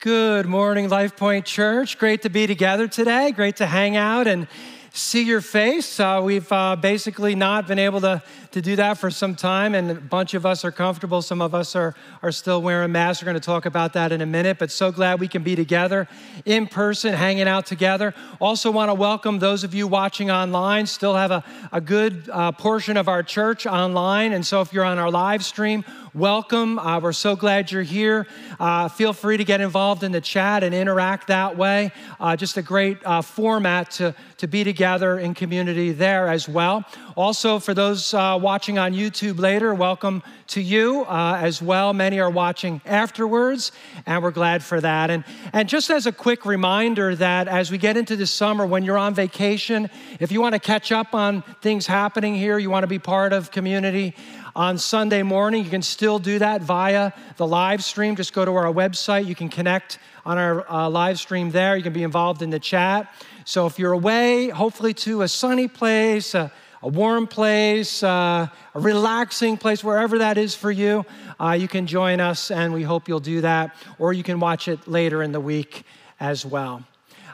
[0.00, 1.98] Good morning, Life Point Church.
[1.98, 3.32] Great to be together today.
[3.32, 4.46] Great to hang out and
[4.92, 5.98] see your face.
[5.98, 8.22] Uh, we've uh, basically not been able to,
[8.58, 11.22] to do that for some time, and a bunch of us are comfortable.
[11.22, 13.22] Some of us are, are still wearing masks.
[13.22, 15.54] We're going to talk about that in a minute, but so glad we can be
[15.54, 16.08] together
[16.44, 18.14] in person, hanging out together.
[18.40, 20.86] Also, want to welcome those of you watching online.
[20.86, 24.84] Still have a, a good uh, portion of our church online, and so if you're
[24.84, 25.84] on our live stream,
[26.14, 26.80] welcome.
[26.80, 28.26] Uh, we're so glad you're here.
[28.58, 31.92] Uh, feel free to get involved in the chat and interact that way.
[32.18, 36.84] Uh, just a great uh, format to, to be together in community there as well.
[37.18, 41.92] Also, for those uh, watching on YouTube later, welcome to you uh, as well.
[41.92, 43.72] Many are watching afterwards,
[44.06, 45.10] and we're glad for that.
[45.10, 48.84] And, and just as a quick reminder that as we get into the summer, when
[48.84, 52.84] you're on vacation, if you want to catch up on things happening here, you want
[52.84, 54.14] to be part of community,
[54.54, 55.64] on Sunday morning.
[55.64, 58.14] You can still do that via the live stream.
[58.16, 59.26] Just go to our website.
[59.26, 61.76] You can connect on our uh, live stream there.
[61.76, 63.12] You can be involved in the chat.
[63.44, 66.34] So if you're away, hopefully to a sunny place,
[66.82, 71.04] a warm place, uh, a relaxing place, wherever that is for you,
[71.40, 73.74] uh, you can join us, and we hope you'll do that.
[73.98, 75.84] Or you can watch it later in the week
[76.20, 76.84] as well.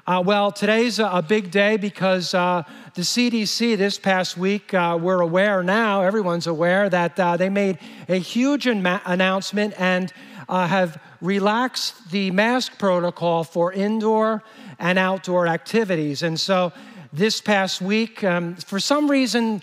[0.07, 2.63] Uh, well, today's a big day because uh,
[2.95, 7.79] the CDC this past week, uh, we're aware now, everyone's aware, that uh, they made
[8.09, 10.13] a huge announcement and
[10.49, 14.43] have relaxed the mask protocol for indoor
[14.79, 16.23] and outdoor activities.
[16.23, 16.71] And so
[17.15, 19.63] this past week, um, for some reason,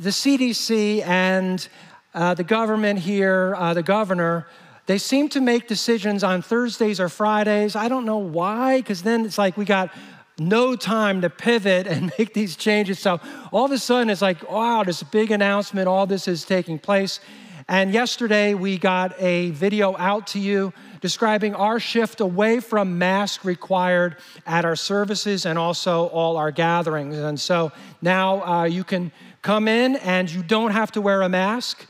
[0.00, 1.68] the CDC and
[2.14, 4.48] uh, the government here, the governor,
[4.86, 7.76] they seem to make decisions on Thursdays or Fridays.
[7.76, 9.92] I don't know why, because then it's like we got
[10.36, 12.98] no time to pivot and make these changes.
[12.98, 13.20] So
[13.52, 17.20] all of a sudden, it's like, wow, this big announcement, all this is taking place.
[17.68, 23.44] And yesterday, we got a video out to you describing our shift away from mask
[23.44, 27.16] required at our services and also all our gatherings.
[27.16, 31.28] And so now uh, you can come in and you don't have to wear a
[31.28, 31.86] mask.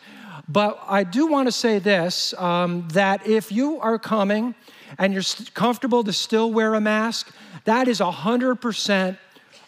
[0.49, 4.55] But I do want to say this um, that if you are coming
[4.99, 5.23] and you're
[5.55, 7.33] comfortable to still wear a mask,
[7.65, 9.19] that is 100%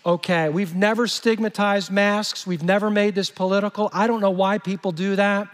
[0.04, 0.48] okay.
[0.48, 3.90] We've never stigmatized masks, we've never made this political.
[3.92, 5.48] I don't know why people do that.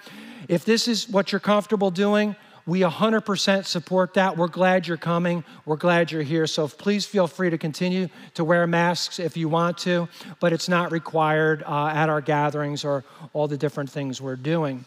[0.49, 2.35] If this is what you're comfortable doing,
[2.69, 4.37] we 100% support that.
[4.37, 5.43] We're glad you're coming.
[5.65, 6.47] We're glad you're here.
[6.47, 10.07] So please feel free to continue to wear masks if you want to,
[10.39, 14.85] but it's not required uh, at our gatherings or all the different things we're doing.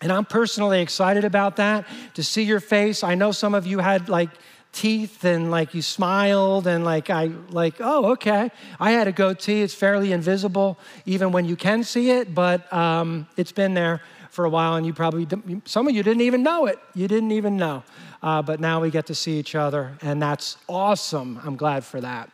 [0.00, 3.04] And I'm personally excited about that to see your face.
[3.04, 4.30] I know some of you had like
[4.72, 9.62] teeth and like you smiled and like I like oh okay I had a goatee
[9.62, 14.44] it's fairly invisible even when you can see it but um, it's been there for
[14.44, 15.26] a while and you probably
[15.64, 17.82] some of you didn't even know it you didn't even know
[18.22, 22.00] uh, but now we get to see each other and that's awesome I'm glad for
[22.00, 22.30] that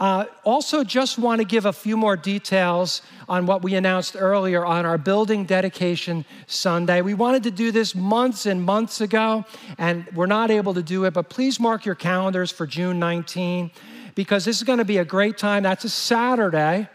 [0.00, 4.64] uh, also, just want to give a few more details on what we announced earlier
[4.64, 7.02] on our building dedication Sunday.
[7.02, 9.44] We wanted to do this months and months ago,
[9.76, 13.72] and we're not able to do it, but please mark your calendars for June 19
[14.14, 15.64] because this is going to be a great time.
[15.64, 16.88] That's a Saturday.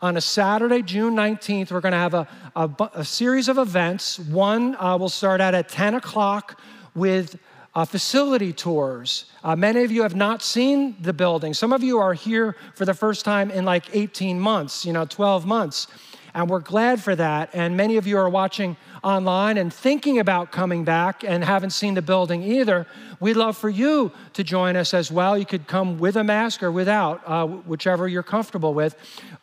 [0.00, 4.16] On a Saturday, June 19th, we're going to have a, a, a series of events.
[4.20, 6.60] One uh, will start out at 10 o'clock
[6.94, 7.36] with
[7.74, 9.24] uh, facility tours.
[9.42, 11.52] Uh, many of you have not seen the building.
[11.52, 15.04] Some of you are here for the first time in like 18 months, you know,
[15.04, 15.88] 12 months.
[16.32, 17.50] And we're glad for that.
[17.52, 21.94] And many of you are watching online and thinking about coming back and haven't seen
[21.94, 22.86] the building either.
[23.20, 25.36] We'd love for you to join us as well.
[25.36, 28.96] You could come with a mask or without, uh, whichever you're comfortable with.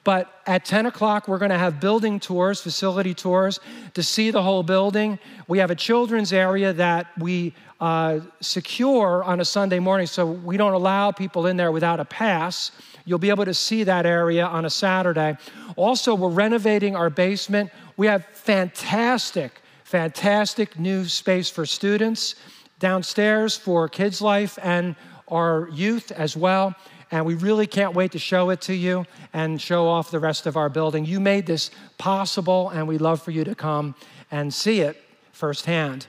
[0.04, 3.60] But at 10 o'clock, we're going to have building tours, facility tours
[3.96, 5.20] to see the whole building.
[5.48, 10.58] We have a children's area that we uh, secure on a Sunday morning, so we
[10.58, 12.72] don't allow people in there without a pass.
[13.04, 15.38] You'll be able to see that area on a Saturday.
[15.76, 17.70] Also, we're renovating our basement.
[17.98, 22.36] We have fantastic, fantastic new space for students
[22.80, 24.96] downstairs for kids' life and
[25.28, 26.76] our youth as well.
[27.12, 30.46] And we really can't wait to show it to you and show off the rest
[30.46, 31.06] of our building.
[31.06, 33.96] You made this possible, and we'd love for you to come
[34.32, 36.08] and see it firsthand.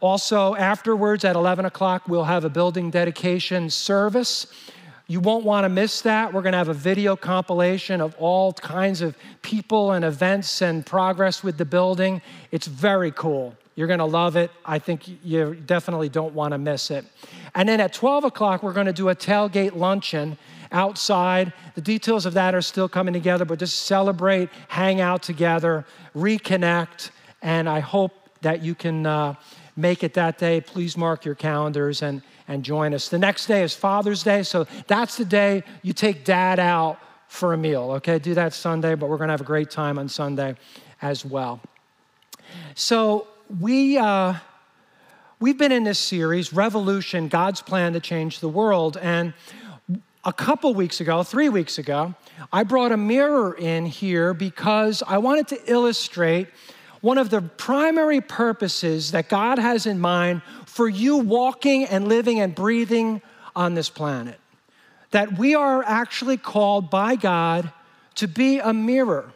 [0.00, 4.46] Also, afterwards at 11 o'clock, we'll have a building dedication service.
[5.10, 6.34] You won't want to miss that.
[6.34, 10.84] We're going to have a video compilation of all kinds of people and events and
[10.84, 12.20] progress with the building.
[12.50, 13.56] It's very cool.
[13.74, 14.50] You're going to love it.
[14.66, 17.06] I think you definitely don't want to miss it.
[17.54, 20.36] And then at 12 o'clock, we're going to do a tailgate luncheon
[20.72, 21.54] outside.
[21.74, 27.12] The details of that are still coming together, but just celebrate, hang out together, reconnect,
[27.40, 29.06] and I hope that you can.
[29.06, 29.34] Uh,
[29.78, 33.08] make it that day, please mark your calendars and, and join us.
[33.08, 36.98] The next day is Father's Day, so that's the day you take dad out
[37.28, 38.18] for a meal, okay?
[38.18, 40.56] Do that Sunday, but we're gonna have a great time on Sunday
[41.00, 41.60] as well.
[42.74, 43.28] So
[43.60, 44.34] we, uh,
[45.38, 48.96] we've been in this series, Revolution God's Plan to Change the World.
[49.00, 49.32] And
[50.24, 52.14] a couple weeks ago, three weeks ago,
[52.52, 56.48] I brought a mirror in here because I wanted to illustrate
[57.00, 62.40] one of the primary purposes that God has in mind for you walking and living
[62.40, 63.22] and breathing
[63.54, 64.38] on this planet.
[65.10, 67.72] That we are actually called by God
[68.16, 69.32] to be a mirror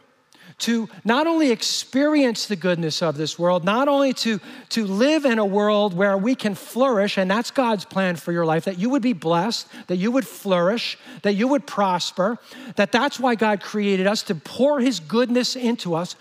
[0.59, 4.39] to not only experience the goodness of this world, not only to,
[4.69, 8.45] to live in a world where we can flourish, and that's God's plan for your
[8.45, 12.37] life, that you would be blessed, that you would flourish, that you would prosper,
[12.75, 16.15] that that's why God created us to pour his goodness into us.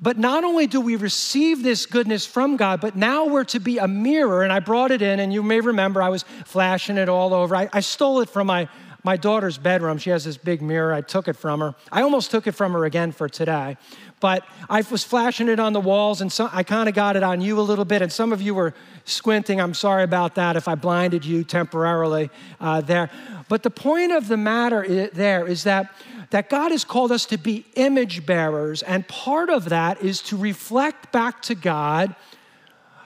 [0.00, 3.78] But not only do we receive this goodness from God, but now we're to be
[3.78, 4.42] a mirror.
[4.42, 7.56] And I brought it in, and you may remember I was flashing it all over.
[7.56, 8.68] I, I stole it from my
[9.04, 9.96] my daughter's bedroom.
[9.96, 10.92] She has this big mirror.
[10.92, 11.74] I took it from her.
[11.90, 13.76] I almost took it from her again for today.
[14.20, 17.22] But I was flashing it on the walls, and so I kind of got it
[17.22, 18.02] on you a little bit.
[18.02, 18.74] And some of you were
[19.04, 19.60] squinting.
[19.60, 22.30] I'm sorry about that if I blinded you temporarily
[22.60, 23.10] uh, there.
[23.48, 25.92] But the point of the matter there is that,
[26.30, 28.82] that God has called us to be image bearers.
[28.82, 32.14] And part of that is to reflect back to God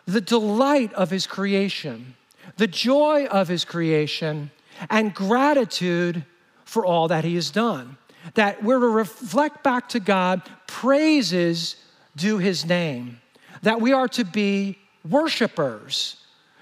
[0.06, 2.16] the delight of His creation,
[2.56, 4.50] the joy of His creation
[4.90, 6.24] and gratitude
[6.64, 7.98] for all that He has done.
[8.34, 11.76] That we're to reflect back to God, praises
[12.16, 13.20] due His name.
[13.62, 14.78] That we are to be
[15.08, 16.16] worshipers.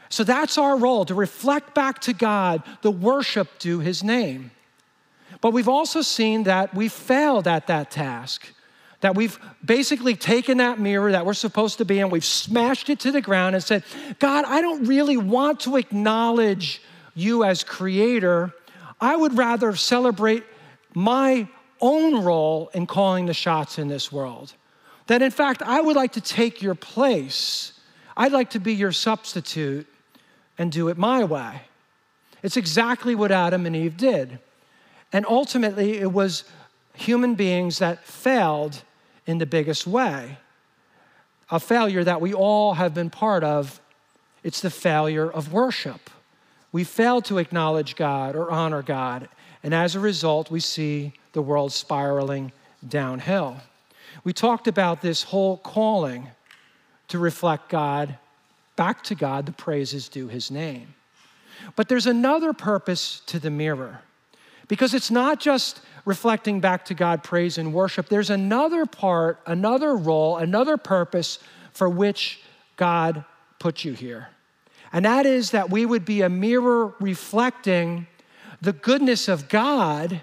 [0.08, 4.50] So that's our role to reflect back to God the worship due His name.
[5.40, 8.52] But we've also seen that we failed at that task.
[9.00, 13.00] That we've basically taken that mirror that we're supposed to be in, we've smashed it
[13.00, 13.82] to the ground and said,
[14.18, 16.82] God, I don't really want to acknowledge
[17.14, 18.52] you as creator,
[19.00, 20.44] I would rather celebrate
[20.94, 21.48] my
[21.80, 24.54] own role in calling the shots in this world.
[25.06, 27.72] That in fact, I would like to take your place.
[28.16, 29.86] I'd like to be your substitute
[30.58, 31.62] and do it my way.
[32.42, 34.38] It's exactly what Adam and Eve did.
[35.12, 36.44] And ultimately, it was
[36.94, 38.82] human beings that failed
[39.26, 40.38] in the biggest way.
[41.50, 43.80] A failure that we all have been part of.
[44.42, 46.10] It's the failure of worship.
[46.72, 49.28] We fail to acknowledge God or honor God,
[49.62, 52.52] and as a result, we see the world spiraling
[52.86, 53.58] downhill.
[54.24, 56.28] We talked about this whole calling
[57.08, 58.16] to reflect God,
[58.76, 60.94] back to God, the praises due his name.
[61.76, 64.00] But there's another purpose to the mirror,
[64.68, 68.08] because it's not just reflecting back to God praise and worship.
[68.08, 71.38] There's another part, another role, another purpose
[71.72, 72.40] for which
[72.76, 73.24] God
[73.58, 74.28] put you here
[74.92, 78.06] and that is that we would be a mirror reflecting
[78.60, 80.20] the goodness of God,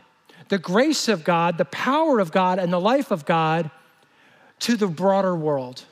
[0.50, 3.72] the grace of God, the power of God, and the life of God
[4.60, 5.84] to the broader world.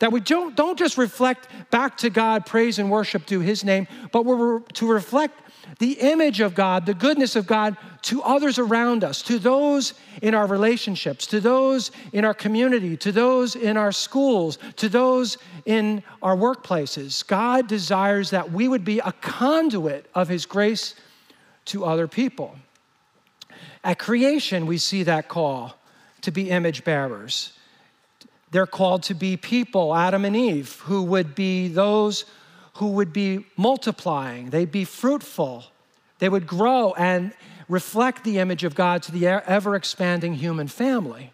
[0.00, 3.86] That we don't, don't just reflect back to God, praise and worship to His name,
[4.12, 5.40] but we're to reflect
[5.78, 10.34] the image of God, the goodness of God to others around us, to those in
[10.34, 16.02] our relationships, to those in our community, to those in our schools, to those in
[16.22, 17.26] our workplaces.
[17.26, 20.94] God desires that we would be a conduit of His grace
[21.66, 22.56] to other people.
[23.82, 25.76] At creation, we see that call
[26.22, 27.52] to be image bearers.
[28.50, 32.24] They're called to be people, Adam and Eve, who would be those
[32.74, 35.64] who would be multiplying, they'd be fruitful,
[36.18, 37.32] they would grow and
[37.68, 41.32] reflect the image of God to the ever expanding human family.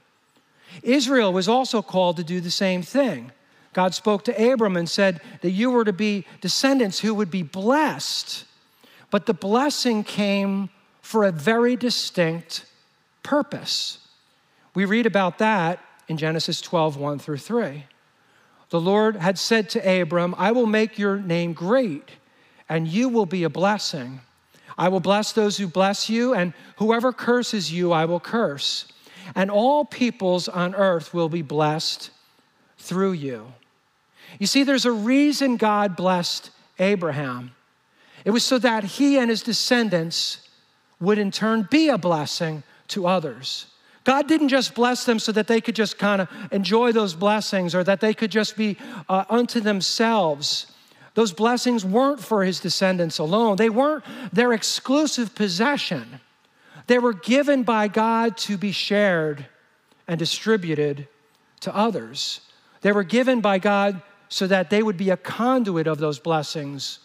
[0.83, 3.33] Israel was also called to do the same thing.
[3.73, 7.43] God spoke to Abram and said that you were to be descendants who would be
[7.43, 8.45] blessed.
[9.11, 10.71] But the blessing came
[11.03, 12.65] for a very distinct
[13.23, 13.99] purpose.
[14.75, 17.85] We read about that in Genesis 12, 1 through 3
[18.71, 22.09] the Lord had said to Abram, I will make your name great,
[22.69, 24.21] and you will be a blessing.
[24.79, 28.87] I will bless those who bless you, and whoever curses you, I will curse.
[29.35, 32.11] And all peoples on earth will be blessed
[32.79, 33.53] through you.
[34.39, 37.51] You see, there's a reason God blessed Abraham.
[38.25, 40.49] It was so that he and his descendants
[41.01, 43.67] would in turn be a blessing to others.
[44.05, 47.75] God didn't just bless them so that they could just kind of enjoy those blessings
[47.75, 48.77] or that they could just be
[49.09, 50.67] uh, unto themselves.
[51.15, 56.21] Those blessings weren't for his descendants alone, they weren't their exclusive possession.
[56.87, 59.47] They were given by God to be shared
[60.09, 61.07] and distributed
[61.61, 62.41] to others.
[62.81, 66.99] They were given by God so that they would be a conduit of those blessings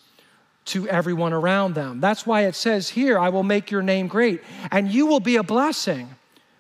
[0.66, 2.00] to everyone around them.
[2.00, 5.36] That's why it says here, I will make your name great, and you will be
[5.36, 6.10] a blessing.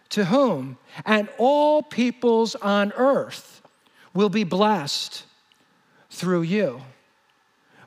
[0.10, 0.78] To whom?
[1.06, 3.62] And all peoples on earth
[4.14, 5.26] will be blessed
[6.10, 6.82] through you.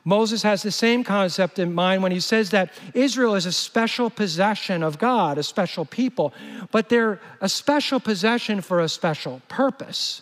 [0.05, 4.09] Moses has the same concept in mind when he says that Israel is a special
[4.09, 6.33] possession of God, a special people,
[6.71, 10.21] but they're a special possession for a special purpose.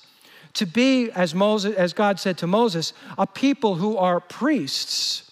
[0.54, 5.26] To be, as, Moses, as God said to Moses, a people who are priests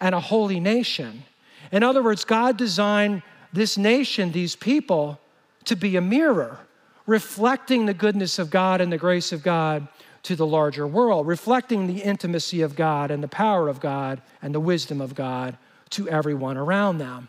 [0.00, 1.24] and a holy nation.
[1.72, 5.20] In other words, God designed this nation, these people,
[5.64, 6.58] to be a mirror,
[7.06, 9.86] reflecting the goodness of God and the grace of God
[10.22, 14.54] to the larger world, reflecting the intimacy of God and the power of God and
[14.54, 15.56] the wisdom of God
[15.90, 17.28] to everyone around them.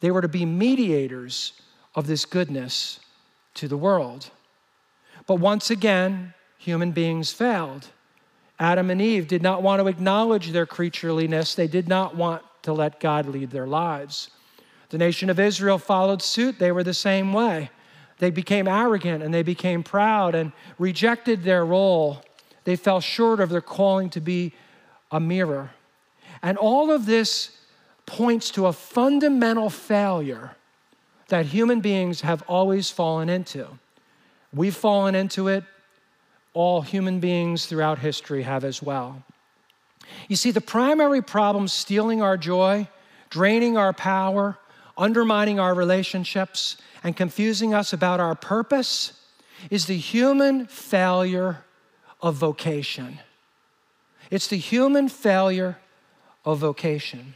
[0.00, 1.52] They were to be mediators
[1.94, 3.00] of this goodness
[3.54, 4.30] to the world.
[5.26, 7.88] But once again, human beings failed.
[8.62, 12.72] Adam and Eve did not want to acknowledge their creatureliness, they did not want to
[12.72, 14.30] let God lead their lives.
[14.90, 17.70] The nation of Israel followed suit, they were the same way.
[18.18, 22.22] They became arrogant and they became proud and rejected their role.
[22.62, 24.52] They fell short of their calling to be
[25.10, 25.72] a mirror.
[26.40, 27.58] And all of this
[28.06, 30.54] points to a fundamental failure
[31.26, 33.66] that human beings have always fallen into.
[34.54, 35.64] We've fallen into it,
[36.54, 39.22] all human beings throughout history have as well.
[40.28, 42.88] You see, the primary problem stealing our joy,
[43.30, 44.58] draining our power,
[44.96, 49.12] undermining our relationships, and confusing us about our purpose
[49.70, 51.64] is the human failure
[52.20, 53.18] of vocation.
[54.30, 55.78] It's the human failure
[56.44, 57.34] of vocation.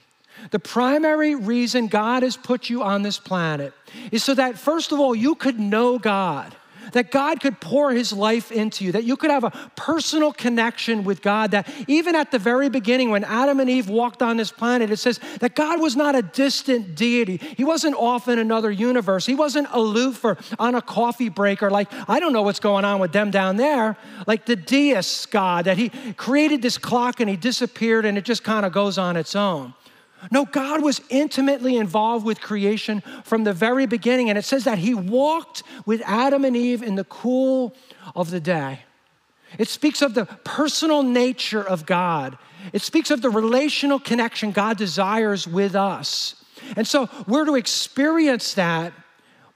[0.51, 3.73] The primary reason God has put you on this planet
[4.13, 6.55] is so that, first of all, you could know God
[6.93, 11.05] that God could pour his life into you, that you could have a personal connection
[11.05, 14.53] with God, that even at the very beginning, when Adam and Eve walked on this
[14.53, 17.39] planet, it says that God was not a distant deity.
[17.57, 19.27] He wasn't off in another universe.
[19.27, 22.85] He wasn't aloof or on a coffee break or like, I don't know what's going
[22.85, 23.97] on with them down there.
[24.27, 28.45] Like the deist God, that he created this clock and he disappeared and it just
[28.45, 29.75] kind of goes on its own.
[30.31, 34.29] No, God was intimately involved with creation from the very beginning.
[34.29, 37.75] And it says that He walked with Adam and Eve in the cool
[38.15, 38.81] of the day.
[39.59, 42.39] It speaks of the personal nature of God,
[42.73, 46.35] it speaks of the relational connection God desires with us.
[46.77, 48.93] And so we're to experience that.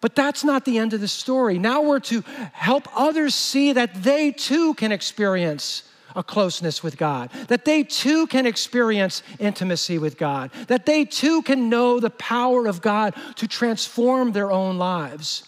[0.01, 1.59] But that's not the end of the story.
[1.59, 5.83] Now we're to help others see that they too can experience
[6.15, 11.43] a closeness with God, that they too can experience intimacy with God, that they too
[11.43, 15.45] can know the power of God to transform their own lives.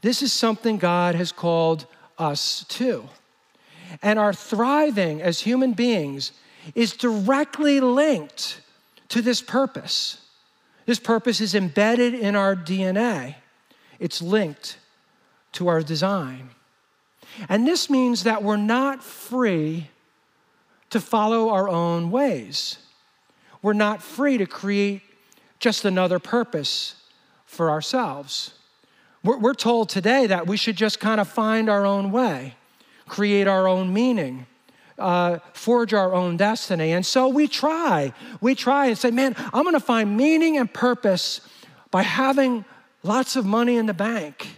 [0.00, 1.86] This is something God has called
[2.18, 3.08] us to.
[4.02, 6.32] And our thriving as human beings
[6.74, 8.60] is directly linked
[9.08, 10.18] to this purpose.
[10.86, 13.36] This purpose is embedded in our DNA,
[13.98, 14.78] it's linked
[15.52, 16.50] to our design.
[17.48, 19.88] And this means that we're not free
[20.90, 22.78] to follow our own ways.
[23.62, 25.02] We're not free to create
[25.58, 26.94] just another purpose
[27.44, 28.54] for ourselves.
[29.24, 32.54] We're, we're, told today that we should just kind of find our own way,
[33.08, 34.46] create our own meaning,
[34.98, 36.92] uh, forge our own destiny.
[36.92, 38.12] And so we try.
[38.40, 41.40] We try and say, man, I'm going to find meaning and purpose
[41.90, 42.64] by having
[43.02, 44.48] lots of money in the bank,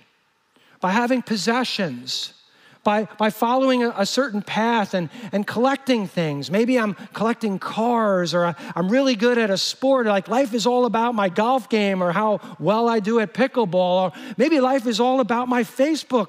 [0.81, 2.35] by having possessions
[2.83, 6.51] by, by following a, a, certain path and, and collecting things.
[6.51, 10.07] Maybe I'm collecting cars or I'm really good at a sport.
[10.07, 13.75] Like life is all about my golf game or how well I do at pickleball.
[13.75, 16.29] Or maybe life is all about my Facebook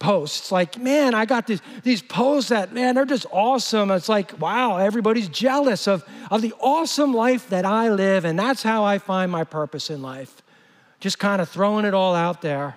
[0.00, 0.50] posts.
[0.50, 3.90] Like, man, I got these, these posts that, man, they're just awesome.
[3.92, 8.24] It's like, wow, everybody's jealous of, of the awesome life that I live.
[8.24, 10.42] And that's how I find my purpose in life.
[10.98, 12.76] Just kind of throwing it all out there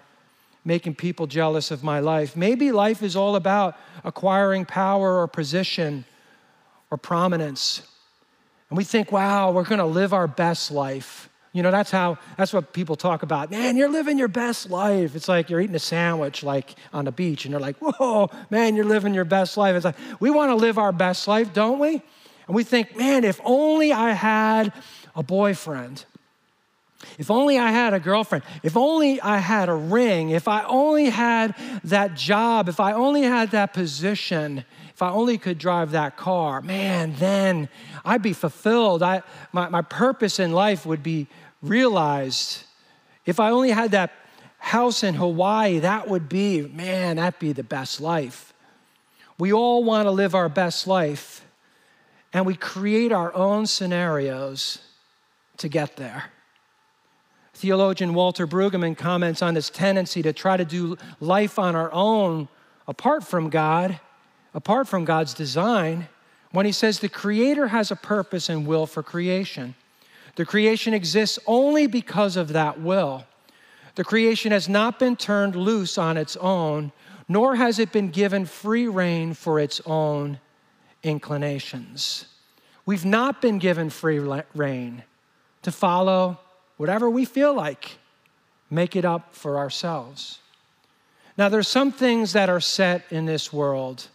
[0.66, 2.36] making people jealous of my life.
[2.36, 6.04] Maybe life is all about acquiring power or position
[6.90, 7.84] or prominence.
[8.70, 11.30] And we think, wow, we're going to live our best life.
[11.54, 13.50] You know, that's how, that's what people talk about.
[13.50, 15.16] Man, you're living your best life.
[15.16, 18.76] It's like you're eating a sandwich like on the beach and they're like, whoa, man,
[18.76, 19.76] you're living your best life.
[19.76, 22.02] It's like, we want to live our best life, don't we?
[22.48, 24.74] And we think, man, if only I had
[25.16, 26.04] a boyfriend.
[27.18, 28.44] If only I had a girlfriend.
[28.64, 30.30] If only I had a ring.
[30.30, 32.70] If I only had that job.
[32.70, 34.66] If I only had that position.
[34.94, 37.68] If I only could drive that car, man, then
[38.06, 39.04] I'd be fulfilled.
[39.04, 41.28] I, my, my purpose in life would be
[41.62, 42.64] realized.
[43.26, 44.14] If I only had that
[44.58, 48.54] house in Hawaii, that would be, man, that'd be the best life.
[49.38, 51.46] We all want to live our best life,
[52.32, 54.80] and we create our own scenarios
[55.58, 56.32] to get there.
[57.56, 62.50] Theologian Walter Brueggemann comments on this tendency to try to do life on our own
[62.86, 64.00] apart from God,
[64.54, 66.10] apart from God's design,
[66.52, 69.74] when he says the Creator has a purpose and will for creation.
[70.36, 73.26] The creation exists only because of that will.
[73.96, 76.92] The creation has not been turned loose on its own,
[77.30, 80.40] nor has it been given free rein for its own
[81.04, 82.26] inclinations.
[82.86, 85.04] We've not been given free rein
[85.62, 86.40] to follow
[86.78, 87.98] whatever we feel like,
[88.70, 90.40] make it up for ourselves.
[91.38, 94.08] Now, there's some things that are set in this world,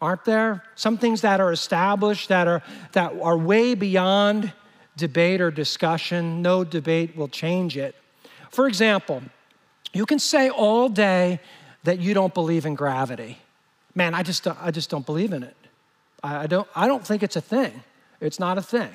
[0.00, 0.64] aren't there?
[0.74, 4.52] Some things that are established that are, that are way beyond
[4.96, 6.42] debate or discussion.
[6.42, 7.94] No debate will change it.
[8.50, 9.22] For example,
[9.92, 11.40] you can say all day
[11.84, 13.38] that you don't believe in gravity.
[13.94, 15.56] Man, I just, I just don't believe in it.
[16.22, 17.84] I don't, I don't think it's a thing.
[18.20, 18.90] It's not a thing.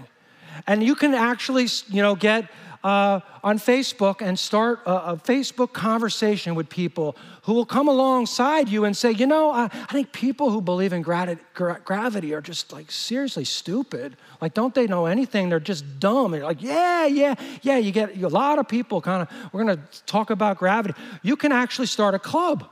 [0.68, 2.50] And you can actually, you know, get
[2.84, 8.70] uh, on Facebook and start a, a, Facebook conversation with people who will come alongside
[8.70, 12.42] you and say, you know, I, I think people who believe in gra- gravity are
[12.42, 14.18] just like seriously stupid.
[14.42, 15.50] Like, don't they know anything?
[15.50, 16.34] They're just dumb.
[16.34, 17.78] And you're like, yeah, yeah, yeah.
[17.78, 20.96] You get a lot of people kind of, we're going to talk about gravity.
[21.22, 22.68] You can actually start a club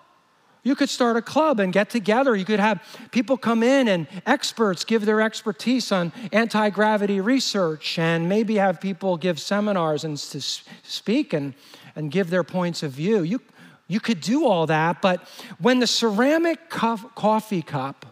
[0.64, 2.36] you could start a club and get together.
[2.36, 7.98] You could have people come in and experts give their expertise on anti gravity research,
[7.98, 11.54] and maybe have people give seminars and to speak and,
[11.96, 13.24] and give their points of view.
[13.24, 13.42] You,
[13.88, 15.28] you could do all that, but
[15.60, 18.06] when the ceramic coffee cup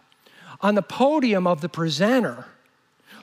[0.60, 2.46] on the podium of the presenter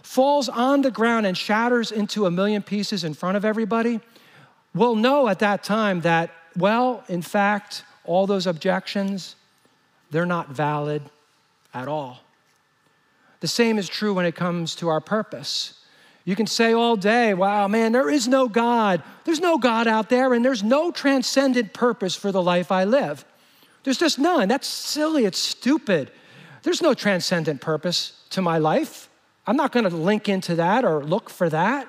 [0.03, 3.99] falls on the ground and shatters into a million pieces in front of everybody,
[4.73, 9.35] we'll know at that time that, well, in fact, all those objections,
[10.11, 11.01] they're not valid
[11.73, 12.19] at all.
[13.39, 15.79] The same is true when it comes to our purpose.
[16.23, 19.03] You can say all day, wow, man, there is no God.
[19.25, 23.23] There's no God out there, and there's no transcendent purpose for the life I live.
[23.83, 24.47] There's just none.
[24.47, 25.25] That's silly.
[25.25, 26.11] It's stupid.
[26.63, 29.07] There's no transcendent purpose to my life.
[29.45, 31.87] I'm not going to link into that or look for that.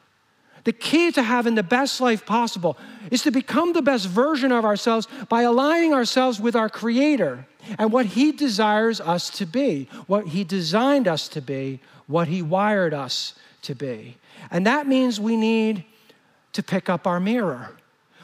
[0.65, 2.77] The key to having the best life possible
[3.11, 7.47] is to become the best version of ourselves by aligning ourselves with our Creator
[7.79, 12.43] and what He desires us to be, what He designed us to be, what He
[12.43, 14.17] wired us to be.
[14.51, 15.85] And that means we need
[16.53, 17.77] to pick up our mirror.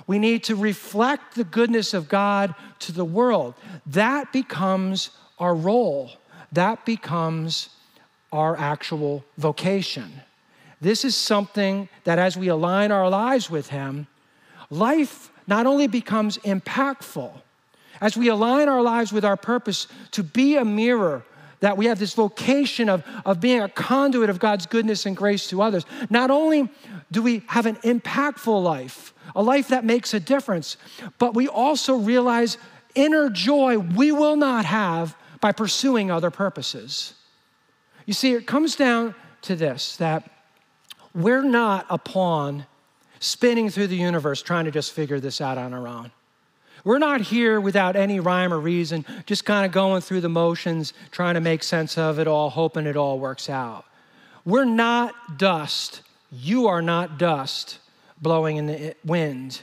[0.07, 3.55] We need to reflect the goodness of God to the world.
[3.87, 6.13] That becomes our role.
[6.53, 7.71] That becomes
[8.33, 10.11] our actual vocation.
[10.81, 14.07] This is something that as we align our lives with Him,
[14.71, 17.31] life not only becomes impactful,
[18.01, 21.25] as we align our lives with our purpose to be a mirror,
[21.61, 25.49] that we have this vocation of, of being a conduit of God's goodness and grace
[25.49, 25.87] to others.
[26.11, 26.69] Not only
[27.11, 30.77] do we have an impactful life, a life that makes a difference,
[31.19, 32.59] but we also realize
[32.95, 37.15] inner joy we will not have by pursuing other purposes.
[38.07, 40.31] You see, it comes down to this that
[41.15, 42.67] we're not a pawn
[43.19, 46.11] spinning through the universe trying to just figure this out on our own.
[46.85, 50.93] We're not here without any rhyme or reason, just kind of going through the motions,
[51.11, 53.85] trying to make sense of it all, hoping it all works out.
[54.45, 57.79] We're not dust you are not dust
[58.21, 59.63] blowing in the wind.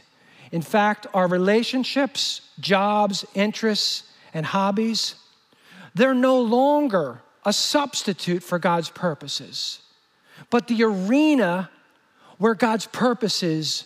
[0.51, 4.03] In fact, our relationships, jobs, interests,
[4.33, 5.15] and hobbies,
[5.95, 9.81] they're no longer a substitute for God's purposes,
[10.49, 11.69] but the arena
[12.37, 13.85] where God's purposes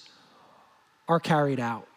[1.07, 1.87] are carried out.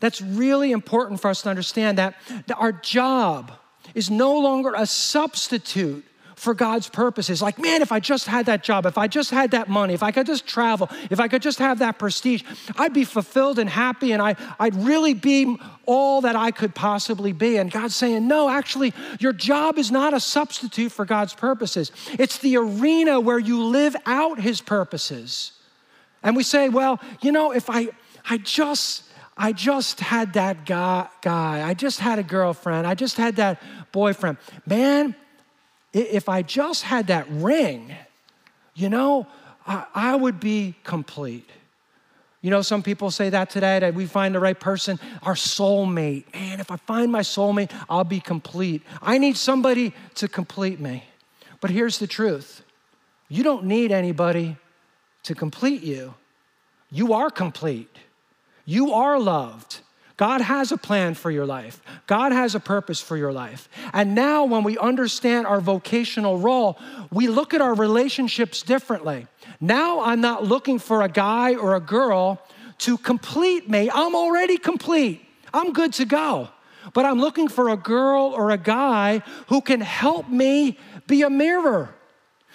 [0.00, 2.14] That's really important for us to understand that,
[2.56, 3.52] our job
[3.94, 6.04] is no longer a substitute
[6.38, 7.42] for God's purposes.
[7.42, 10.04] Like, man, if I just had that job, if I just had that money, if
[10.04, 12.44] I could just travel, if I could just have that prestige,
[12.76, 17.32] I'd be fulfilled and happy and I, I'd really be all that I could possibly
[17.32, 17.56] be.
[17.56, 21.90] And God's saying, no, actually, your job is not a substitute for God's purposes.
[22.12, 25.52] It's the arena where you live out His purposes.
[26.22, 27.88] And we say, well, you know, if I,
[28.30, 29.02] I just,
[29.36, 33.60] I just had that guy, guy, I just had a girlfriend, I just had that
[33.90, 34.38] boyfriend.
[34.66, 35.16] Man,
[35.92, 37.94] if I just had that ring,
[38.74, 39.26] you know,
[39.66, 41.48] I, I would be complete.
[42.40, 46.32] You know, some people say that today that we find the right person, our soulmate.
[46.32, 48.82] Man, if I find my soulmate, I'll be complete.
[49.02, 51.04] I need somebody to complete me.
[51.60, 52.62] But here's the truth
[53.28, 54.56] you don't need anybody
[55.24, 56.14] to complete you.
[56.90, 57.94] You are complete,
[58.64, 59.80] you are loved.
[60.18, 61.80] God has a plan for your life.
[62.08, 63.68] God has a purpose for your life.
[63.92, 66.76] And now, when we understand our vocational role,
[67.12, 69.28] we look at our relationships differently.
[69.60, 72.42] Now, I'm not looking for a guy or a girl
[72.78, 73.90] to complete me.
[73.94, 76.48] I'm already complete, I'm good to go.
[76.94, 81.30] But I'm looking for a girl or a guy who can help me be a
[81.30, 81.94] mirror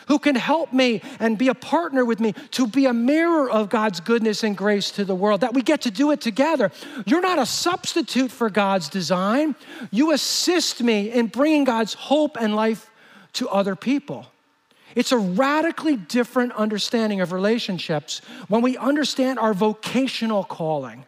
[0.08, 3.70] who can help me and be a partner with me to be a mirror of
[3.70, 6.72] God's goodness and grace to the world, that we get to do it together.
[7.06, 9.56] You're not a substitute for God's design.
[9.92, 12.90] You assist me in bringing God's hope and life
[13.34, 14.28] to other people.
[14.96, 21.06] It's a radically different understanding of relationships when we understand our vocational calling.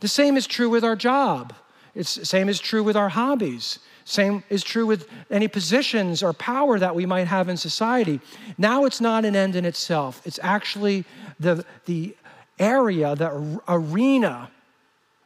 [0.00, 1.54] The same is true with our job.
[1.94, 3.78] It's the same is true with our hobbies.
[4.04, 8.20] Same is true with any positions or power that we might have in society.
[8.58, 11.04] Now it's not an end in itself, it's actually
[11.40, 12.16] the, the
[12.58, 14.50] area, the arena,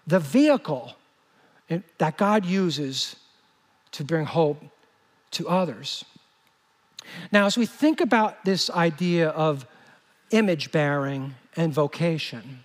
[0.07, 0.95] the vehicle
[1.99, 3.17] that God uses
[3.93, 4.63] to bring hope
[5.33, 6.05] to others.
[7.33, 9.67] Now, as we think about this idea of
[10.31, 12.65] image bearing and vocation,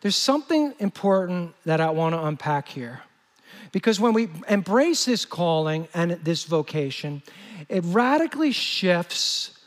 [0.00, 3.02] there's something important that I want to unpack here.
[3.72, 7.22] Because when we embrace this calling and this vocation,
[7.68, 9.58] it radically shifts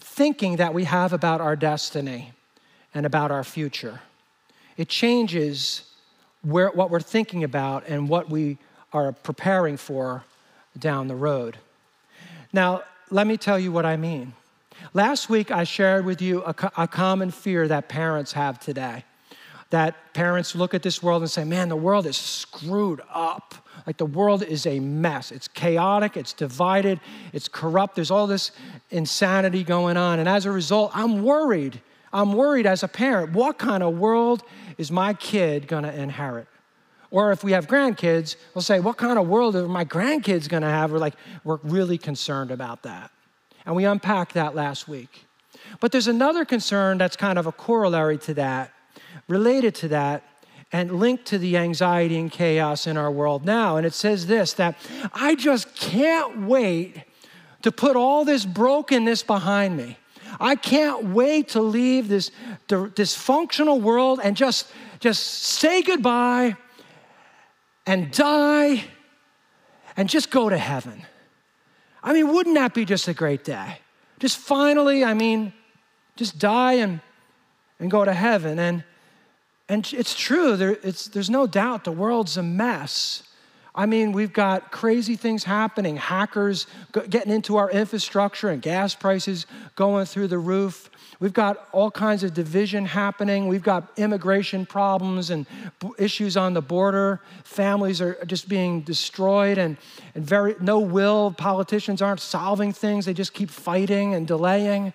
[0.00, 2.32] thinking that we have about our destiny
[2.92, 4.00] and about our future.
[4.76, 5.84] It changes
[6.42, 8.58] where, what we're thinking about and what we
[8.92, 10.24] are preparing for
[10.78, 11.58] down the road.
[12.52, 14.34] Now, let me tell you what I mean.
[14.92, 19.04] Last week, I shared with you a, a common fear that parents have today
[19.72, 23.54] that parents look at this world and say, man, the world is screwed up.
[23.86, 25.32] Like the world is a mess.
[25.32, 27.00] It's chaotic, it's divided,
[27.32, 27.96] it's corrupt.
[27.96, 28.52] There's all this
[28.90, 30.18] insanity going on.
[30.18, 31.80] And as a result, I'm worried.
[32.12, 34.42] I'm worried as a parent what kind of world
[34.76, 36.46] is my kid going to inherit?
[37.10, 40.62] Or if we have grandkids, we'll say, what kind of world are my grandkids going
[40.62, 40.92] to have?
[40.92, 43.10] We're like, we're really concerned about that.
[43.64, 45.24] And we unpacked that last week.
[45.80, 48.72] But there's another concern that's kind of a corollary to that
[49.32, 50.22] related to that
[50.72, 53.78] and linked to the anxiety and chaos in our world now.
[53.78, 54.76] And it says this that
[55.14, 57.02] I just can't wait
[57.62, 59.96] to put all this brokenness behind me.
[60.38, 62.30] I can't wait to leave this
[62.68, 66.56] dysfunctional world and just, just say goodbye
[67.86, 68.84] and die
[69.96, 71.06] and just go to heaven.
[72.02, 73.78] I mean, wouldn't that be just a great day?
[74.18, 75.52] Just finally, I mean,
[76.16, 77.00] just die and,
[77.78, 78.58] and go to heaven.
[78.58, 78.84] And
[79.72, 83.22] and it's true, there, it's, there's no doubt the world's a mess.
[83.74, 86.66] I mean, we've got crazy things happening, hackers
[87.08, 90.90] getting into our infrastructure and gas prices going through the roof.
[91.20, 93.48] We've got all kinds of division happening.
[93.48, 95.46] We've got immigration problems and
[95.98, 97.22] issues on the border.
[97.44, 99.78] Families are just being destroyed and,
[100.14, 101.30] and very no will.
[101.30, 104.92] Politicians aren't solving things, they just keep fighting and delaying.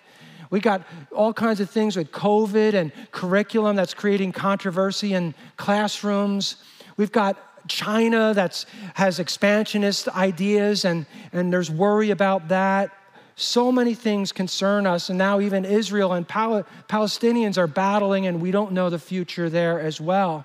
[0.50, 6.56] We got all kinds of things with COVID and curriculum that's creating controversy in classrooms.
[6.96, 7.36] We've got
[7.68, 12.90] China that has expansionist ideas, and, and there's worry about that.
[13.36, 18.40] So many things concern us, and now even Israel and Pal- Palestinians are battling, and
[18.40, 20.44] we don't know the future there as well.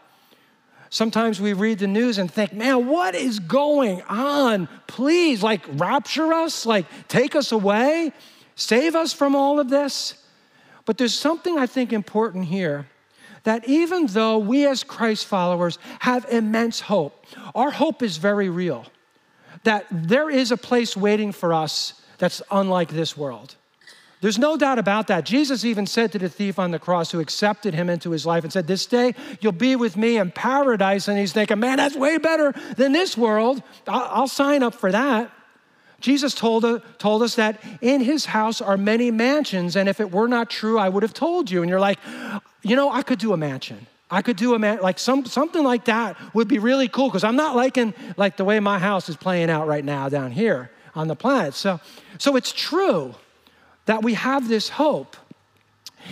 [0.90, 4.70] Sometimes we read the news and think, man, what is going on?
[4.86, 8.12] Please, like, rapture us, like, take us away.
[8.56, 10.16] Save us from all of this.
[10.86, 12.88] But there's something I think important here
[13.44, 18.86] that even though we as Christ followers have immense hope, our hope is very real.
[19.64, 23.56] That there is a place waiting for us that's unlike this world.
[24.22, 25.26] There's no doubt about that.
[25.26, 28.46] Jesus even said to the thief on the cross who accepted him into his life
[28.46, 31.10] and said, This day you'll be with me in paradise.
[31.10, 33.62] And he's thinking, Man, that's way better than this world.
[33.86, 35.30] I'll, I'll sign up for that.
[36.04, 40.12] Jesus told, uh, told us that in his house are many mansions, and if it
[40.12, 41.62] were not true, I would have told you.
[41.62, 41.98] And you're like,
[42.62, 43.88] you know, I could do a mansion.
[44.12, 47.24] I could do a man like some something like that would be really cool because
[47.24, 50.70] I'm not liking like the way my house is playing out right now down here
[50.94, 51.54] on the planet.
[51.54, 51.80] So,
[52.20, 53.16] so it's true
[53.86, 55.16] that we have this hope.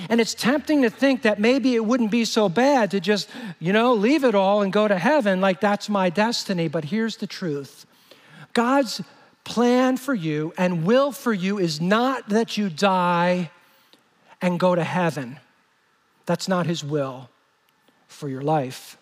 [0.10, 3.74] And it's tempting to think that maybe it wouldn't be so bad to just, you
[3.74, 6.70] know, leave it all and go to heaven like that's my destiny.
[6.70, 7.86] But here's the truth
[8.54, 9.02] God's
[9.44, 13.52] plan for you and will for you is not that you die
[14.42, 15.40] and go to heaven.
[16.26, 17.30] That's not His will
[18.08, 18.98] for your life.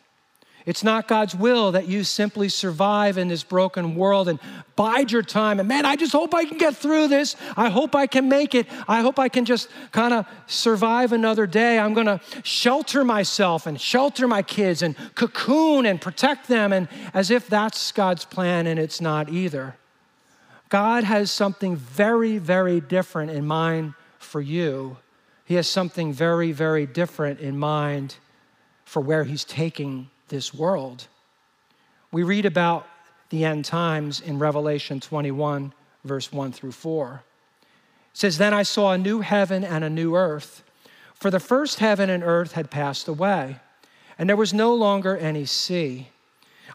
[0.65, 4.39] It's not God's will that you simply survive in this broken world and
[4.75, 5.60] bide your time.
[5.60, 7.36] And man, I just hope I can get through this.
[7.58, 8.67] I hope I can make it.
[8.88, 11.80] I hope I can just kind of survive another day.
[11.80, 16.71] I'm going to shelter myself and shelter my kids and cocoon and protect them.
[16.71, 19.75] And as if that's God's plan, and it's not either.
[20.70, 24.98] God has something very, very different in mind for you.
[25.44, 28.16] He has something very, very different in mind
[28.86, 31.08] for where He's taking this world.
[32.12, 32.88] We read about
[33.30, 37.24] the end times in Revelation 21, verse 1 through 4.
[37.62, 37.68] It
[38.14, 40.64] says, Then I saw a new heaven and a new earth,
[41.16, 43.58] for the first heaven and earth had passed away,
[44.20, 46.10] and there was no longer any sea.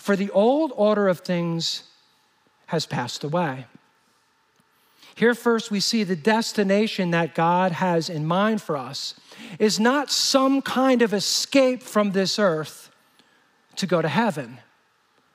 [0.00, 1.82] for the old order of things
[2.68, 3.66] has passed away.
[5.14, 9.14] Here, first, we see the destination that God has in mind for us
[9.58, 12.90] is not some kind of escape from this earth
[13.76, 14.60] to go to heaven.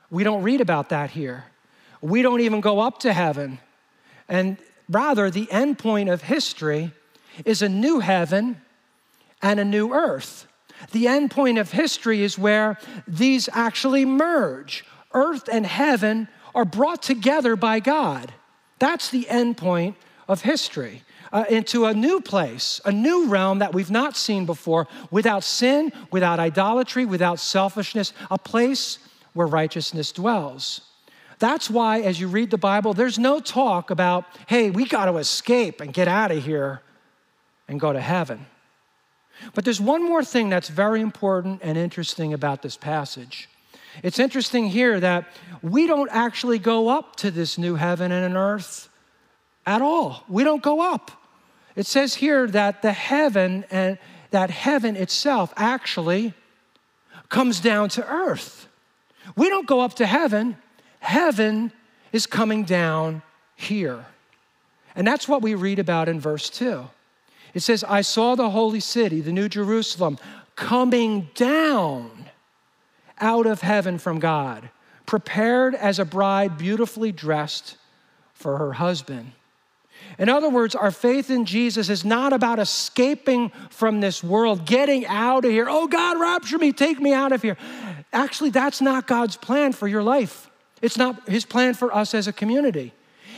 [0.10, 1.46] We don't read about that here.
[2.02, 3.60] We don't even go up to heaven.
[4.28, 4.58] And
[4.90, 6.92] rather, the end point of history
[7.46, 8.60] is a new heaven
[9.44, 10.48] and a new earth.
[10.92, 14.86] The end point of history is where these actually merge.
[15.14, 18.34] Earth and heaven are brought together by God.
[18.80, 19.96] That's the end point
[20.28, 21.04] of history.
[21.32, 25.92] Uh, into a new place, a new realm that we've not seen before, without sin,
[26.12, 29.00] without idolatry, without selfishness, a place
[29.34, 30.82] where righteousness dwells.
[31.40, 35.18] That's why, as you read the Bible, there's no talk about, hey, we got to
[35.18, 36.82] escape and get out of here
[37.68, 38.46] and go to heaven.
[39.54, 43.50] But there's one more thing that's very important and interesting about this passage.
[44.04, 45.28] It's interesting here that
[45.62, 48.90] we don't actually go up to this new heaven and an earth
[49.66, 50.24] at all.
[50.28, 51.12] We don't go up.
[51.76, 53.98] It says here that the heaven and
[54.32, 56.34] that heaven itself actually
[57.30, 58.68] comes down to earth.
[59.36, 60.58] We don't go up to heaven.
[61.00, 61.72] Heaven
[62.12, 63.22] is coming down
[63.56, 64.06] here.
[64.96, 66.86] And that's what we read about in verse 2.
[67.56, 70.20] It says, I saw the holy city, the new Jerusalem,
[70.58, 72.12] coming down
[73.20, 74.70] out of heaven from God,
[75.06, 77.78] prepared as a bride beautifully dressed
[78.34, 79.32] for her husband.
[80.20, 85.06] In other words, our faith in Jesus is not about escaping from this world, getting
[85.06, 85.68] out of here.
[85.70, 87.58] Oh, God, rapture me, take me out of here.
[88.12, 90.50] Actually, that's not God's plan for your life.
[90.82, 92.94] It's not His plan for us as a community.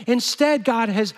[0.07, 1.13] Instead, God has,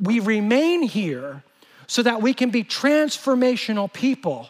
[0.00, 1.42] we remain here
[1.86, 4.48] so that we can be transformational people,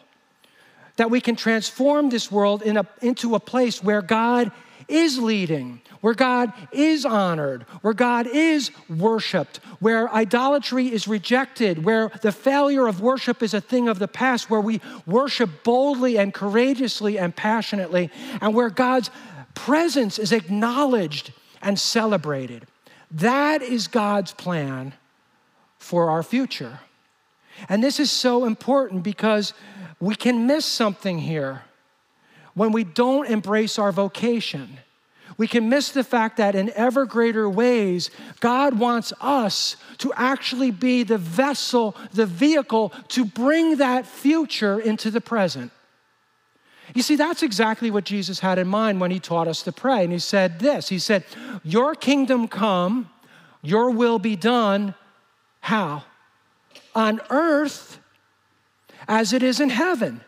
[0.95, 4.51] that we can transform this world in a, into a place where God
[4.87, 12.09] is leading, where God is honored, where God is worshiped, where idolatry is rejected, where
[12.21, 16.33] the failure of worship is a thing of the past, where we worship boldly and
[16.33, 18.09] courageously and passionately,
[18.41, 19.09] and where God's
[19.53, 22.65] presence is acknowledged and celebrated.
[23.11, 24.93] That is God's plan
[25.79, 26.79] for our future.
[27.69, 29.53] And this is so important because
[29.99, 31.63] we can miss something here
[32.57, 34.79] when we don't embrace our vocation,
[35.37, 40.71] We can miss the fact that in ever greater ways, God wants us to actually
[40.71, 45.71] be the vessel, the vehicle to bring that future into the present.
[46.95, 50.03] You see, that's exactly what Jesus had in mind when he taught us to pray.
[50.03, 51.23] And he said this He said,
[51.63, 53.11] Your kingdom come,
[53.61, 54.95] your will be done.
[55.59, 56.05] How?
[56.97, 57.99] On earth
[59.07, 60.21] as it is in heaven.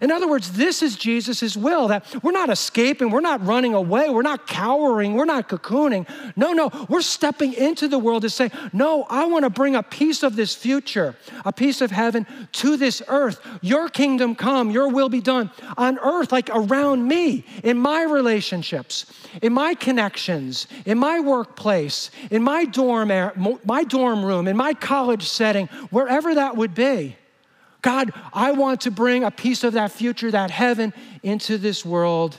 [0.00, 4.10] In other words, this is Jesus' will that we're not escaping, we're not running away,
[4.10, 6.06] we're not cowering, we're not cocooning.
[6.36, 9.82] No, no, we're stepping into the world to say, No, I want to bring a
[9.82, 13.40] piece of this future, a piece of heaven to this earth.
[13.62, 19.06] Your kingdom come, your will be done on earth, like around me, in my relationships,
[19.40, 23.08] in my connections, in my workplace, in my dorm,
[23.64, 27.16] my dorm room, in my college setting, wherever that would be.
[27.86, 32.36] God, I want to bring a piece of that future, that heaven, into this world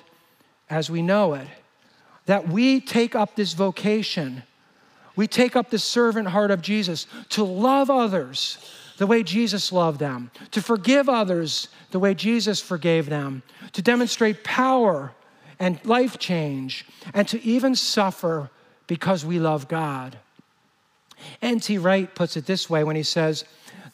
[0.70, 1.48] as we know it.
[2.26, 4.44] That we take up this vocation,
[5.16, 8.58] we take up the servant heart of Jesus to love others
[8.98, 14.44] the way Jesus loved them, to forgive others the way Jesus forgave them, to demonstrate
[14.44, 15.14] power
[15.60, 18.50] and life change, and to even suffer
[18.86, 20.18] because we love God.
[21.42, 21.78] N.T.
[21.78, 23.46] Wright puts it this way when he says,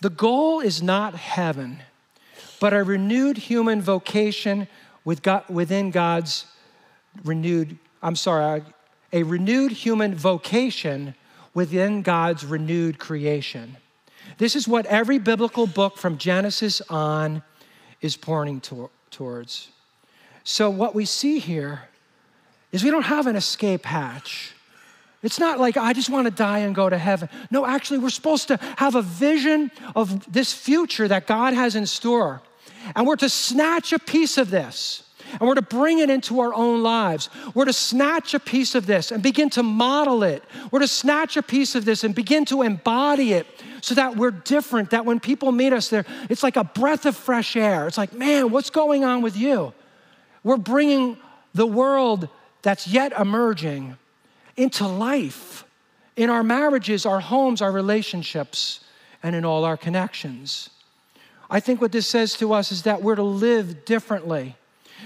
[0.04, 1.82] the goal is not heaven,
[2.60, 4.68] but a renewed human vocation
[5.06, 6.46] with God, within God's
[7.24, 8.63] renewed, I'm sorry,
[9.13, 11.16] a renewed human vocation
[11.54, 13.78] within God's renewed creation.
[14.39, 17.42] This is what every biblical book from Genesis on
[18.02, 19.70] is pointing to, towards.
[20.44, 21.84] So, what we see here
[22.74, 24.54] is we don't have an escape hatch.
[25.24, 27.30] It's not like I just want to die and go to heaven.
[27.50, 31.86] No, actually, we're supposed to have a vision of this future that God has in
[31.86, 32.42] store.
[32.96, 35.04] And we're to snatch a piece of this
[35.40, 37.30] and we're to bring it into our own lives.
[37.54, 40.44] We're to snatch a piece of this and begin to model it.
[40.70, 43.48] We're to snatch a piece of this and begin to embody it
[43.82, 47.16] so that we're different, that when people meet us there, it's like a breath of
[47.16, 47.88] fresh air.
[47.88, 49.74] It's like, man, what's going on with you?
[50.44, 51.18] We're bringing
[51.54, 52.30] the world
[52.62, 53.98] that's yet emerging
[54.56, 55.66] into life
[56.16, 58.82] in our marriages, our homes, our relationships,
[59.22, 60.70] and in all our connections.
[61.50, 64.56] I think what this says to us is that we're to live differently.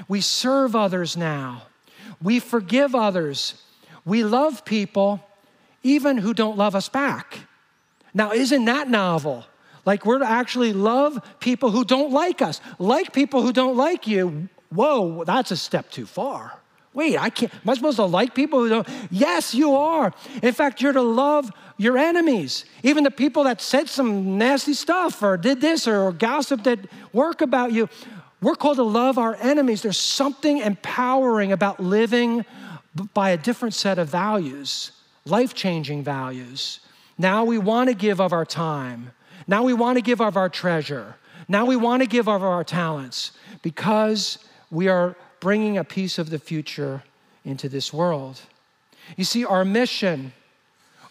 [0.07, 1.63] We serve others now,
[2.21, 3.61] we forgive others,
[4.05, 5.23] we love people,
[5.83, 7.39] even who don't love us back.
[8.13, 9.45] Now, isn't that novel?
[9.85, 14.05] Like, we're to actually love people who don't like us, like people who don't like
[14.05, 14.49] you.
[14.69, 16.59] Whoa, that's a step too far.
[16.97, 18.87] Wait, I can't, am I supposed to like people who don't?
[19.11, 20.11] Yes, you are.
[20.41, 25.21] In fact, you're to love your enemies, even the people that said some nasty stuff
[25.21, 26.79] or did this or gossiped at
[27.13, 27.87] work about you.
[28.41, 29.83] We're called to love our enemies.
[29.83, 32.43] There's something empowering about living
[33.13, 34.91] by a different set of values,
[35.23, 36.79] life changing values.
[37.15, 39.11] Now we want to give of our time.
[39.45, 41.17] Now we want to give of our treasure.
[41.47, 44.39] Now we want to give of our talents because
[44.71, 47.03] we are bringing a piece of the future
[47.45, 48.41] into this world.
[49.15, 50.33] You see, our mission,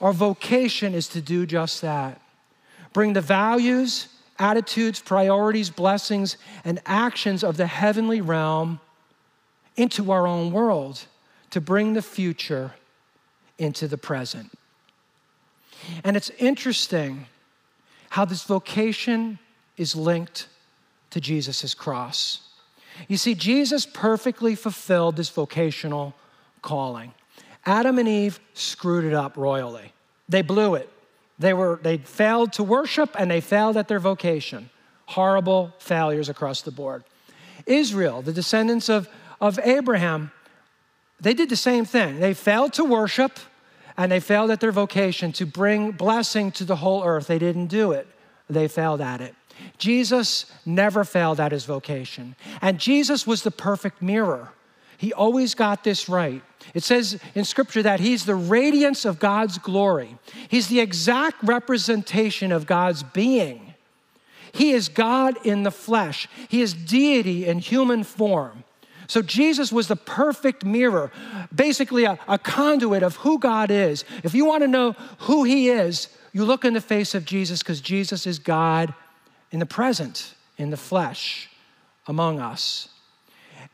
[0.00, 2.20] our vocation is to do just that
[2.92, 4.08] bring the values,
[4.38, 8.80] attitudes, priorities, blessings, and actions of the heavenly realm
[9.76, 11.04] into our own world
[11.50, 12.72] to bring the future
[13.58, 14.50] into the present.
[16.04, 17.26] And it's interesting
[18.10, 19.38] how this vocation
[19.76, 20.48] is linked
[21.10, 22.45] to Jesus' cross.
[23.08, 26.14] You see, Jesus perfectly fulfilled this vocational
[26.62, 27.12] calling.
[27.64, 29.92] Adam and Eve screwed it up royally.
[30.28, 30.90] They blew it.
[31.38, 34.70] They were they failed to worship and they failed at their vocation.
[35.06, 37.04] Horrible failures across the board.
[37.66, 39.08] Israel, the descendants of,
[39.40, 40.30] of Abraham,
[41.20, 42.20] they did the same thing.
[42.20, 43.38] They failed to worship
[43.96, 47.26] and they failed at their vocation to bring blessing to the whole earth.
[47.26, 48.06] They didn't do it.
[48.48, 49.34] They failed at it.
[49.78, 52.34] Jesus never failed at his vocation.
[52.60, 54.50] And Jesus was the perfect mirror.
[54.98, 56.42] He always got this right.
[56.74, 60.16] It says in scripture that he's the radiance of God's glory,
[60.48, 63.74] he's the exact representation of God's being.
[64.52, 68.64] He is God in the flesh, he is deity in human form.
[69.08, 71.12] So Jesus was the perfect mirror,
[71.54, 74.04] basically a, a conduit of who God is.
[74.24, 77.62] If you want to know who he is, you look in the face of Jesus
[77.62, 78.92] because Jesus is God
[79.50, 81.48] in the present, in the flesh,
[82.06, 82.88] among us.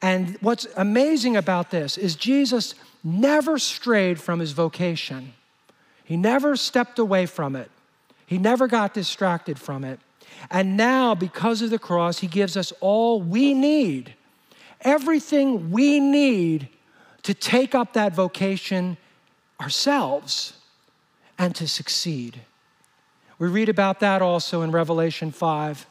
[0.01, 5.35] And what's amazing about this is Jesus never strayed from his vocation.
[6.05, 7.70] He never stepped away from it.
[8.27, 10.01] He never got distracted from it.
[10.51, 14.14] And now, because of the cross, he gives us all we need,
[14.81, 16.68] everything we need
[17.23, 18.97] to take up that vocation
[19.61, 20.55] ourselves
[21.39, 22.41] and to succeed.
[23.39, 25.87] We read about that also in Revelation 5.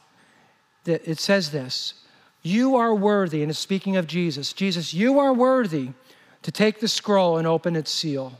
[0.84, 1.94] That it says this
[2.42, 4.52] You are worthy, and it's speaking of Jesus.
[4.52, 5.90] Jesus, you are worthy
[6.42, 8.38] to take the scroll and open its seal,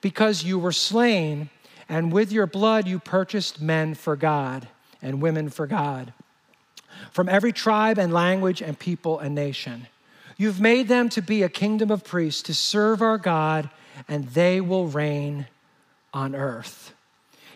[0.00, 1.50] because you were slain,
[1.88, 4.68] and with your blood you purchased men for God
[5.00, 6.12] and women for God,
[7.12, 9.86] from every tribe and language and people and nation.
[10.36, 13.70] You've made them to be a kingdom of priests to serve our God,
[14.08, 15.46] and they will reign
[16.12, 16.94] on earth.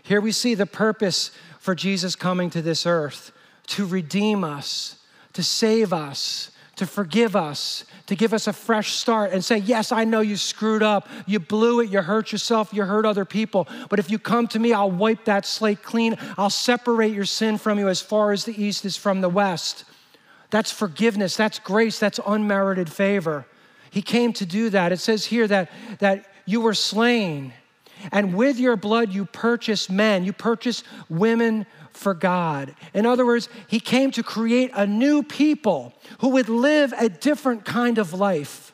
[0.03, 3.32] Here we see the purpose for Jesus coming to this earth
[3.68, 4.96] to redeem us,
[5.32, 9.92] to save us, to forgive us, to give us a fresh start and say, Yes,
[9.92, 11.09] I know you screwed up.
[11.26, 11.90] You blew it.
[11.90, 12.72] You hurt yourself.
[12.72, 13.68] You hurt other people.
[13.88, 16.16] But if you come to me, I'll wipe that slate clean.
[16.36, 19.84] I'll separate your sin from you as far as the east is from the west.
[20.50, 21.36] That's forgiveness.
[21.36, 21.98] That's grace.
[21.98, 23.46] That's unmerited favor.
[23.90, 24.90] He came to do that.
[24.90, 27.53] It says here that, that you were slain
[28.11, 32.74] and with your blood, you purchase men, you purchase women for God.
[32.94, 37.64] In other words, he came to create a new people who would live a different
[37.64, 38.72] kind of life.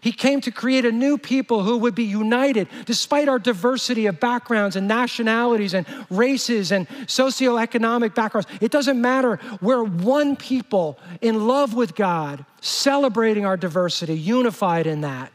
[0.00, 4.20] He came to create a new people who would be united despite our diversity of
[4.20, 8.48] backgrounds and nationalities and races and socioeconomic backgrounds.
[8.60, 9.40] It doesn't matter.
[9.60, 15.32] We're one people in love with God, celebrating our diversity, unified in that.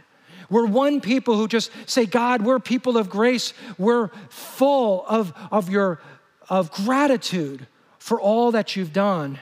[0.54, 3.56] We're one people who just say, God, we're people of grace.
[3.80, 5.99] We're full of, of your
[6.47, 7.66] of gratitude
[7.97, 9.39] for all that you've done.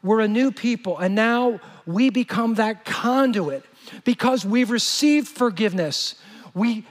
[0.00, 3.64] We're a new people, and now we become that conduit
[4.04, 6.14] because we've received forgiveness.
[6.54, 6.86] We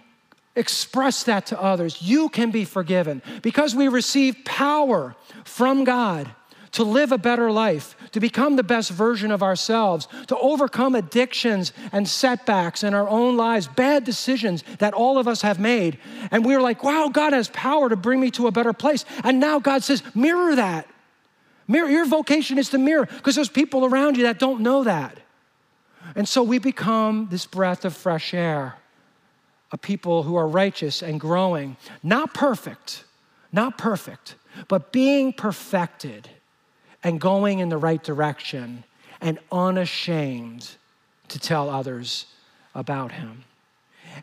[0.58, 2.02] express that to others.
[2.02, 6.30] You can be forgiven because we receive power from God
[6.74, 11.74] to live a better life, to become the best version of ourselves, to overcome addictions
[11.92, 15.98] and setbacks in our own lives, bad decisions that all of us have made.
[16.32, 19.04] And we are like, wow, God has power to bring me to a better place.
[19.24, 20.88] And now God says, mirror that.
[21.68, 25.18] Mirror, your vocation is to mirror because there's people around you that don't know that.
[26.16, 28.76] And so we become this breath of fresh air,
[29.72, 33.06] a people who are righteous and growing, not perfect,
[33.52, 34.36] not perfect,
[34.68, 36.30] but being perfected
[37.04, 38.84] and going in the right direction
[39.22, 40.76] and unashamed
[41.28, 42.26] to tell others
[42.76, 43.44] about him.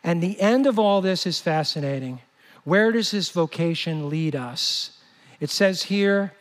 [0.04, 2.20] And the end of all this is fascinating.
[2.64, 4.98] Where does his vocation lead us?
[5.40, 6.32] It says here,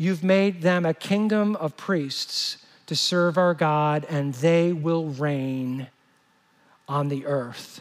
[0.00, 5.88] You've made them a kingdom of priests to serve our God, and they will reign
[6.88, 7.80] on the earth.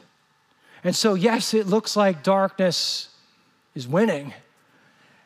[0.84, 3.10] And so, yes, it looks like darkness
[3.76, 4.34] is winning.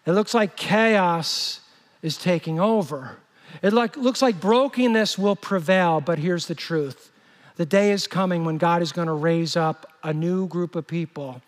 [0.05, 1.60] It looks like chaos
[2.01, 3.17] is taking over.
[3.61, 7.11] It like, looks like brokenness will prevail, but here's the truth.
[7.57, 10.87] The day is coming when God is going to raise up a new group of
[10.87, 11.41] people,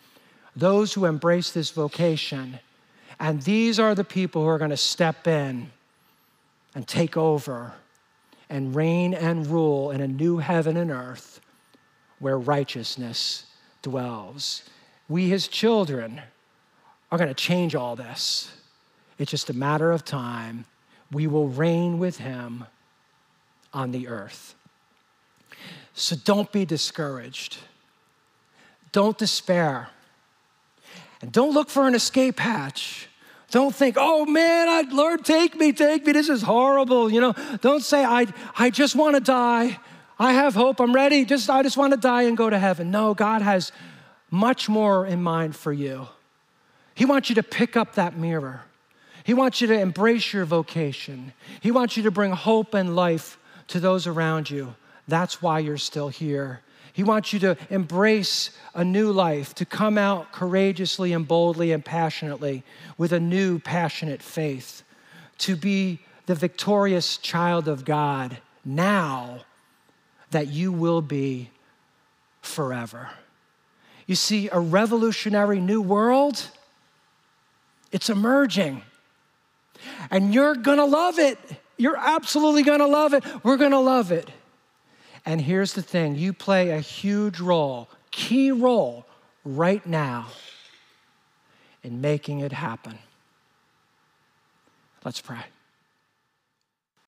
[0.54, 2.58] those who embrace this vocation.
[3.18, 5.70] And these are the people who are going to step in
[6.74, 7.72] and take over
[8.50, 11.40] and reign and rule in a new heaven and earth
[12.18, 13.46] where righteousness
[13.82, 14.62] dwells.
[15.08, 16.20] We, his children,
[17.10, 18.50] are going to change all this.
[19.18, 20.64] It's just a matter of time.
[21.12, 22.64] We will reign with him
[23.72, 24.54] on the earth.
[25.94, 27.58] So don't be discouraged.
[28.92, 29.88] Don't despair.
[31.20, 33.08] And don't look for an escape hatch.
[33.50, 36.12] Don't think, oh man, I, Lord, take me, take me.
[36.12, 37.10] This is horrible.
[37.10, 38.26] You know, don't say, I,
[38.58, 39.78] I just want to die.
[40.18, 40.80] I have hope.
[40.80, 41.24] I'm ready.
[41.24, 42.90] Just, I just want to die and go to heaven.
[42.90, 43.70] No, God has
[44.30, 46.08] much more in mind for you.
[46.94, 48.62] He wants you to pick up that mirror.
[49.24, 51.32] He wants you to embrace your vocation.
[51.60, 54.76] He wants you to bring hope and life to those around you.
[55.08, 56.60] That's why you're still here.
[56.92, 61.84] He wants you to embrace a new life, to come out courageously and boldly and
[61.84, 62.62] passionately
[62.96, 64.82] with a new, passionate faith,
[65.38, 69.40] to be the victorious child of God now
[70.30, 71.50] that you will be
[72.42, 73.10] forever.
[74.06, 76.50] You see, a revolutionary new world,
[77.90, 78.82] it's emerging.
[80.10, 81.38] And you're gonna love it.
[81.76, 83.24] You're absolutely gonna love it.
[83.42, 84.30] We're gonna love it.
[85.26, 89.06] And here's the thing you play a huge role, key role
[89.44, 90.28] right now
[91.82, 92.98] in making it happen.
[95.04, 95.44] Let's pray.